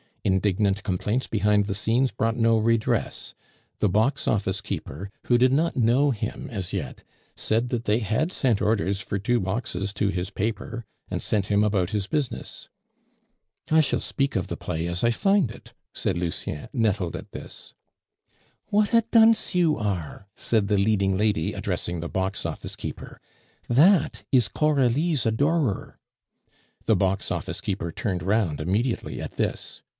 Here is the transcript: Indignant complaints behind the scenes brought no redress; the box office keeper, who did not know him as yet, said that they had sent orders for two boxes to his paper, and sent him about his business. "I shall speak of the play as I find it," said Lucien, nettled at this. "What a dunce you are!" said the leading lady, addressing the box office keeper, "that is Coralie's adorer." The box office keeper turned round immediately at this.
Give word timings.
Indignant 0.23 0.83
complaints 0.83 1.25
behind 1.27 1.65
the 1.65 1.75
scenes 1.75 2.11
brought 2.11 2.35
no 2.35 2.57
redress; 2.57 3.33
the 3.79 3.89
box 3.89 4.27
office 4.27 4.61
keeper, 4.61 5.11
who 5.25 5.37
did 5.37 5.51
not 5.51 5.75
know 5.75 6.09
him 6.11 6.47
as 6.51 6.73
yet, 6.73 7.03
said 7.35 7.69
that 7.69 7.85
they 7.85 7.99
had 7.99 8.31
sent 8.31 8.61
orders 8.61 8.99
for 8.99 9.19
two 9.19 9.39
boxes 9.39 9.93
to 9.93 10.09
his 10.09 10.29
paper, 10.29 10.85
and 11.09 11.21
sent 11.21 11.47
him 11.47 11.63
about 11.63 11.89
his 11.89 12.05
business. 12.05 12.67
"I 13.71 13.79
shall 13.79 13.99
speak 13.99 14.35
of 14.35 14.47
the 14.47 14.57
play 14.57 14.87
as 14.87 15.03
I 15.03 15.09
find 15.11 15.51
it," 15.51 15.73
said 15.93 16.17
Lucien, 16.17 16.67
nettled 16.71 17.15
at 17.15 17.31
this. 17.31 17.73
"What 18.67 18.93
a 18.93 19.03
dunce 19.11 19.53
you 19.55 19.77
are!" 19.77 20.27
said 20.35 20.67
the 20.67 20.77
leading 20.77 21.17
lady, 21.17 21.53
addressing 21.53 21.99
the 21.99 22.09
box 22.09 22.43
office 22.45 22.75
keeper, 22.75 23.19
"that 23.67 24.23
is 24.31 24.47
Coralie's 24.47 25.25
adorer." 25.27 25.99
The 26.85 26.95
box 26.95 27.31
office 27.31 27.61
keeper 27.61 27.91
turned 27.91 28.21
round 28.21 28.59
immediately 28.61 29.19
at 29.19 29.33
this. 29.37 29.81